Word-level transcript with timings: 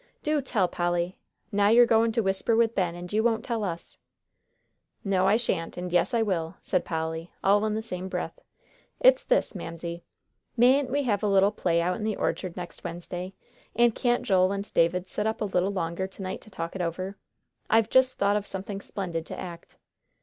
"Do 0.23 0.41
tell, 0.41 0.67
Polly! 0.67 1.15
Now 1.51 1.67
you're 1.67 1.85
goin' 1.85 2.11
to 2.13 2.23
whisper 2.23 2.55
with 2.55 2.73
Ben, 2.73 2.95
and 2.95 3.13
you 3.13 3.21
won't 3.21 3.45
tell 3.45 3.63
us." 3.63 3.99
"No, 5.03 5.27
I 5.27 5.37
shan't 5.37 5.77
and 5.77 5.93
yes, 5.93 6.11
I 6.15 6.23
will," 6.23 6.55
said 6.63 6.83
Polly, 6.83 7.31
all 7.43 7.63
in 7.67 7.75
the 7.75 7.83
same 7.83 8.09
breath. 8.09 8.39
"It's 8.99 9.23
this, 9.23 9.53
Mamsie. 9.53 10.01
Mayn't 10.57 10.89
we 10.89 11.03
have 11.03 11.21
a 11.21 11.27
little 11.27 11.51
play 11.51 11.79
out 11.83 11.97
in 11.97 12.03
the 12.03 12.15
orchard 12.15 12.57
next 12.57 12.83
Wednesday, 12.83 13.35
and 13.75 13.93
can't 13.93 14.23
Joel 14.25 14.51
and 14.51 14.73
David 14.73 15.07
sit 15.07 15.27
up 15.27 15.39
a 15.39 15.45
little 15.45 15.71
longer 15.71 16.07
to 16.07 16.21
night 16.23 16.41
to 16.41 16.49
talk 16.49 16.75
it 16.75 16.81
over? 16.81 17.15
I've 17.69 17.91
just 17.91 18.17
thought 18.17 18.35
of 18.37 18.47
something 18.47 18.81
splendid 18.81 19.23
to 19.27 19.39
act." 19.39 19.75